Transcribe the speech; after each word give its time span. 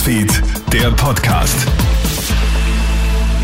Newsfeed, 0.00 0.42
der 0.72 0.90
Podcast. 0.92 1.54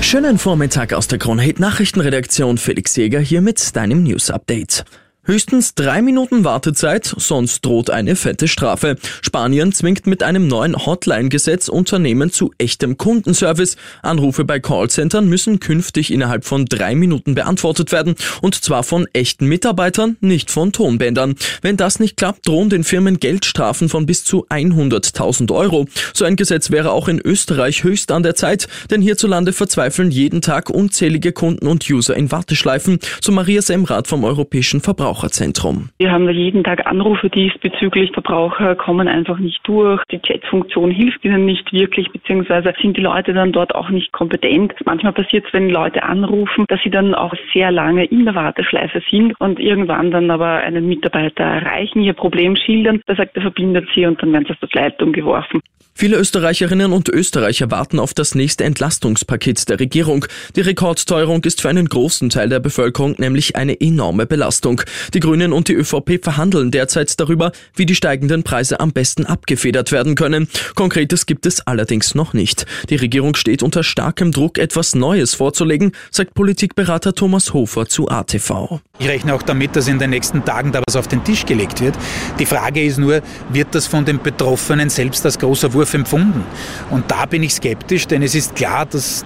Schönen 0.00 0.38
Vormittag 0.38 0.94
aus 0.94 1.06
der 1.06 1.18
Kronhit 1.18 1.60
Nachrichtenredaktion. 1.60 2.56
Felix 2.56 2.96
Jäger 2.96 3.20
hier 3.20 3.42
mit 3.42 3.76
deinem 3.76 4.02
News 4.02 4.30
Update. 4.30 4.86
Höchstens 5.30 5.74
drei 5.74 6.00
Minuten 6.00 6.44
Wartezeit, 6.44 7.14
sonst 7.18 7.62
droht 7.62 7.90
eine 7.90 8.16
fette 8.16 8.48
Strafe. 8.48 8.96
Spanien 9.20 9.74
zwingt 9.74 10.06
mit 10.06 10.22
einem 10.22 10.46
neuen 10.48 10.86
Hotline-Gesetz 10.86 11.68
Unternehmen 11.68 12.32
zu 12.32 12.50
echtem 12.56 12.96
Kundenservice. 12.96 13.76
Anrufe 14.00 14.46
bei 14.46 14.58
Callcentern 14.58 15.28
müssen 15.28 15.60
künftig 15.60 16.14
innerhalb 16.14 16.46
von 16.46 16.64
drei 16.64 16.94
Minuten 16.94 17.34
beantwortet 17.34 17.92
werden. 17.92 18.14
Und 18.40 18.54
zwar 18.54 18.82
von 18.84 19.06
echten 19.12 19.44
Mitarbeitern, 19.44 20.16
nicht 20.22 20.50
von 20.50 20.72
Tonbändern. 20.72 21.34
Wenn 21.60 21.76
das 21.76 22.00
nicht 22.00 22.16
klappt, 22.16 22.48
drohen 22.48 22.70
den 22.70 22.82
Firmen 22.82 23.20
Geldstrafen 23.20 23.90
von 23.90 24.06
bis 24.06 24.24
zu 24.24 24.46
100.000 24.46 25.54
Euro. 25.54 25.84
So 26.14 26.24
ein 26.24 26.36
Gesetz 26.36 26.70
wäre 26.70 26.92
auch 26.92 27.06
in 27.06 27.20
Österreich 27.20 27.84
höchst 27.84 28.12
an 28.12 28.22
der 28.22 28.34
Zeit, 28.34 28.66
denn 28.90 29.02
hierzulande 29.02 29.52
verzweifeln 29.52 30.10
jeden 30.10 30.40
Tag 30.40 30.70
unzählige 30.70 31.32
Kunden 31.32 31.66
und 31.66 31.86
User 31.90 32.16
in 32.16 32.32
Warteschleifen, 32.32 32.98
so 33.20 33.30
Maria 33.30 33.60
Semrath 33.60 34.08
vom 34.08 34.24
Europäischen 34.24 34.80
Verbraucher 34.80 35.17
Verbraucherzentrum. 35.18 35.88
Wir 35.98 36.12
haben 36.12 36.28
jeden 36.30 36.64
Tag 36.64 36.86
Anrufe 36.86 37.28
diesbezüglich. 37.28 38.12
Verbraucher 38.12 38.76
kommen 38.76 39.08
einfach 39.08 39.38
nicht 39.38 39.60
durch. 39.64 40.02
Die 40.10 40.18
Chatfunktion 40.18 40.90
hilft 40.90 41.24
ihnen 41.24 41.44
nicht 41.44 41.72
wirklich, 41.72 42.10
beziehungsweise 42.10 42.72
sind 42.80 42.96
die 42.96 43.00
Leute 43.00 43.32
dann 43.32 43.52
dort 43.52 43.74
auch 43.74 43.90
nicht 43.90 44.12
kompetent. 44.12 44.74
Manchmal 44.84 45.12
passiert 45.12 45.46
es, 45.46 45.52
wenn 45.52 45.70
Leute 45.70 46.02
anrufen, 46.02 46.64
dass 46.68 46.80
sie 46.82 46.90
dann 46.90 47.14
auch 47.14 47.34
sehr 47.52 47.70
lange 47.70 48.04
in 48.04 48.24
der 48.24 48.34
Warteschleife 48.34 49.02
sind 49.10 49.34
und 49.40 49.58
irgendwann 49.58 50.10
dann 50.10 50.30
aber 50.30 50.58
einen 50.58 50.86
Mitarbeiter 50.86 51.44
erreichen, 51.44 52.02
ihr 52.02 52.14
Problem 52.14 52.56
schildern. 52.56 53.00
Da 53.06 53.16
sagt 53.16 53.36
er, 53.36 53.42
verbindet 53.42 53.88
sie 53.94 54.06
und 54.06 54.22
dann 54.22 54.32
werden 54.32 54.46
sie 54.46 54.52
aus 54.52 54.70
der 54.72 54.82
Leitung 54.82 55.12
geworfen. 55.12 55.60
Viele 56.00 56.16
Österreicherinnen 56.16 56.92
und 56.92 57.08
Österreicher 57.08 57.72
warten 57.72 57.98
auf 57.98 58.14
das 58.14 58.36
nächste 58.36 58.62
Entlastungspaket 58.62 59.68
der 59.68 59.80
Regierung. 59.80 60.26
Die 60.54 60.60
Rekordteuerung 60.60 61.42
ist 61.42 61.60
für 61.60 61.68
einen 61.68 61.88
großen 61.88 62.30
Teil 62.30 62.48
der 62.48 62.60
Bevölkerung 62.60 63.16
nämlich 63.18 63.56
eine 63.56 63.80
enorme 63.80 64.24
Belastung. 64.24 64.80
Die 65.14 65.20
Grünen 65.20 65.52
und 65.52 65.68
die 65.68 65.74
ÖVP 65.74 66.22
verhandeln 66.22 66.70
derzeit 66.70 67.18
darüber, 67.18 67.52
wie 67.74 67.86
die 67.86 67.94
steigenden 67.94 68.42
Preise 68.42 68.80
am 68.80 68.92
besten 68.92 69.26
abgefedert 69.26 69.92
werden 69.92 70.14
können. 70.14 70.48
Konkretes 70.74 71.26
gibt 71.26 71.46
es 71.46 71.66
allerdings 71.66 72.14
noch 72.14 72.34
nicht. 72.34 72.66
Die 72.90 72.96
Regierung 72.96 73.34
steht 73.34 73.62
unter 73.62 73.82
starkem 73.82 74.32
Druck, 74.32 74.58
etwas 74.58 74.94
Neues 74.94 75.34
vorzulegen, 75.34 75.92
sagt 76.10 76.34
Politikberater 76.34 77.14
Thomas 77.14 77.54
Hofer 77.54 77.86
zu 77.86 78.08
ATV. 78.08 78.80
Ich 78.98 79.08
rechne 79.08 79.34
auch 79.34 79.42
damit, 79.42 79.76
dass 79.76 79.88
in 79.88 79.98
den 79.98 80.10
nächsten 80.10 80.44
Tagen 80.44 80.72
da 80.72 80.82
was 80.86 80.96
auf 80.96 81.08
den 81.08 81.24
Tisch 81.24 81.46
gelegt 81.46 81.80
wird. 81.80 81.94
Die 82.38 82.46
Frage 82.46 82.84
ist 82.84 82.98
nur, 82.98 83.22
wird 83.50 83.68
das 83.74 83.86
von 83.86 84.04
den 84.04 84.20
Betroffenen 84.20 84.90
selbst 84.90 85.24
als 85.24 85.38
großer 85.38 85.72
Wurf 85.72 85.94
empfunden? 85.94 86.44
Und 86.90 87.10
da 87.10 87.26
bin 87.26 87.42
ich 87.42 87.54
skeptisch, 87.54 88.06
denn 88.06 88.22
es 88.22 88.34
ist 88.34 88.54
klar, 88.54 88.86
dass 88.86 89.24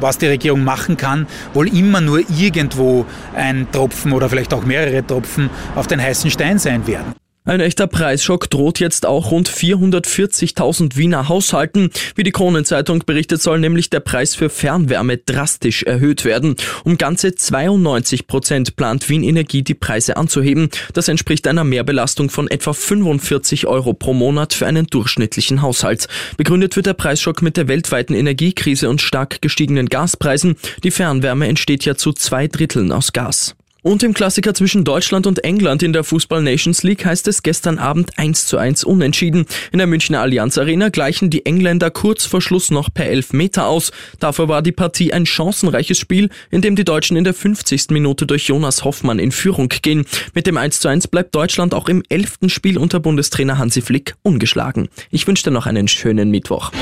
was 0.00 0.18
die 0.18 0.26
Regierung 0.26 0.64
machen 0.64 0.96
kann, 0.96 1.26
wohl 1.54 1.68
immer 1.68 2.00
nur 2.00 2.20
irgendwo 2.30 3.06
ein 3.34 3.70
Tropfen 3.70 4.12
oder 4.12 4.28
vielleicht 4.28 4.52
auch 4.54 4.64
mehrere 4.64 5.06
Tropfen 5.06 5.50
auf 5.74 5.86
den 5.86 6.02
heißen 6.02 6.30
Stein 6.30 6.58
sein 6.58 6.86
werden. 6.86 7.14
Ein 7.48 7.60
echter 7.60 7.86
Preisschock 7.86 8.50
droht 8.50 8.78
jetzt 8.78 9.06
auch 9.06 9.30
rund 9.30 9.48
440.000 9.48 10.98
Wiener 10.98 11.30
Haushalten. 11.30 11.88
Wie 12.14 12.22
die 12.22 12.30
Kronenzeitung 12.30 13.04
berichtet, 13.06 13.40
soll 13.40 13.58
nämlich 13.58 13.88
der 13.88 14.00
Preis 14.00 14.34
für 14.34 14.50
Fernwärme 14.50 15.16
drastisch 15.16 15.82
erhöht 15.82 16.26
werden. 16.26 16.56
Um 16.84 16.98
ganze 16.98 17.34
92 17.34 18.26
Prozent 18.26 18.76
plant 18.76 19.08
Wien 19.08 19.22
Energie 19.22 19.62
die 19.62 19.72
Preise 19.72 20.18
anzuheben. 20.18 20.68
Das 20.92 21.08
entspricht 21.08 21.46
einer 21.46 21.64
Mehrbelastung 21.64 22.28
von 22.28 22.50
etwa 22.50 22.74
45 22.74 23.66
Euro 23.66 23.94
pro 23.94 24.12
Monat 24.12 24.52
für 24.52 24.66
einen 24.66 24.86
durchschnittlichen 24.86 25.62
Haushalt. 25.62 26.06
Begründet 26.36 26.76
wird 26.76 26.84
der 26.84 26.92
Preisschock 26.92 27.40
mit 27.40 27.56
der 27.56 27.66
weltweiten 27.66 28.12
Energiekrise 28.12 28.90
und 28.90 29.00
stark 29.00 29.40
gestiegenen 29.40 29.86
Gaspreisen. 29.86 30.56
Die 30.84 30.90
Fernwärme 30.90 31.48
entsteht 31.48 31.86
ja 31.86 31.94
zu 31.94 32.12
zwei 32.12 32.46
Dritteln 32.46 32.92
aus 32.92 33.14
Gas. 33.14 33.56
Und 33.82 34.02
im 34.02 34.12
Klassiker 34.12 34.54
zwischen 34.54 34.84
Deutschland 34.84 35.26
und 35.26 35.44
England 35.44 35.84
in 35.84 35.92
der 35.92 36.02
Fußball 36.02 36.42
Nations 36.42 36.82
League 36.82 37.04
heißt 37.04 37.28
es 37.28 37.44
gestern 37.44 37.78
Abend 37.78 38.18
1 38.18 38.46
zu 38.46 38.58
1 38.58 38.82
unentschieden. 38.82 39.46
In 39.70 39.78
der 39.78 39.86
Münchner 39.86 40.20
Allianz 40.20 40.58
Arena 40.58 40.88
gleichen 40.88 41.30
die 41.30 41.46
Engländer 41.46 41.90
kurz 41.90 42.26
vor 42.26 42.42
Schluss 42.42 42.72
noch 42.72 42.92
per 42.92 43.06
Elfmeter 43.06 43.66
aus. 43.66 43.92
Dafür 44.18 44.48
war 44.48 44.62
die 44.62 44.72
Partie 44.72 45.12
ein 45.12 45.26
chancenreiches 45.26 45.98
Spiel, 45.98 46.28
in 46.50 46.60
dem 46.60 46.74
die 46.74 46.84
Deutschen 46.84 47.16
in 47.16 47.22
der 47.22 47.34
50. 47.34 47.90
Minute 47.90 48.26
durch 48.26 48.48
Jonas 48.48 48.84
Hoffmann 48.84 49.20
in 49.20 49.30
Führung 49.30 49.68
gehen. 49.68 50.06
Mit 50.34 50.48
dem 50.48 50.56
1 50.56 50.80
zu 50.80 50.88
1 50.88 51.06
bleibt 51.06 51.34
Deutschland 51.36 51.72
auch 51.72 51.88
im 51.88 52.02
elften 52.08 52.48
Spiel 52.48 52.78
unter 52.78 52.98
Bundestrainer 52.98 53.58
Hansi 53.58 53.80
Flick 53.80 54.16
ungeschlagen. 54.22 54.88
Ich 55.10 55.26
wünsche 55.28 55.44
dir 55.44 55.50
noch 55.52 55.66
einen 55.66 55.86
schönen 55.86 56.30
Mittwoch. 56.30 56.72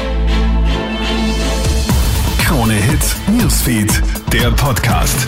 Krone 2.43 2.75
Hits, 2.75 3.17
Newsfeed, 3.29 4.03
der 4.33 4.51
Podcast. 4.53 5.27